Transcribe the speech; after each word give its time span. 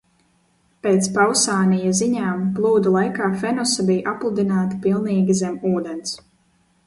Pēc 0.85 1.09
Pausānija 1.17 1.91
ziņām 1.99 2.39
plūdu 2.55 2.93
laikā 2.97 3.27
Fenosa 3.43 3.85
bija 3.91 4.13
appludināta 4.15 4.81
pilnīgi 4.87 5.39
zem 5.43 5.61
ūdens. 5.75 6.17